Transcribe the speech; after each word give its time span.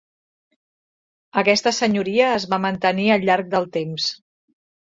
Aquesta 1.41 1.73
senyoria 1.81 2.31
es 2.39 2.49
va 2.55 2.61
mantenir 2.65 3.07
al 3.19 3.31
llarg 3.31 3.55
del 3.55 3.71
temps. 3.79 4.13